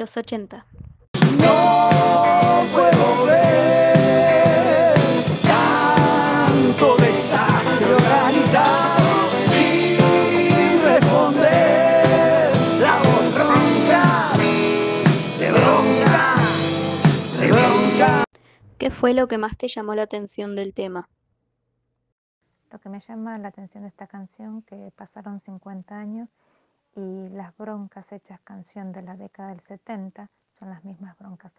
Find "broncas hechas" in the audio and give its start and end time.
27.56-28.40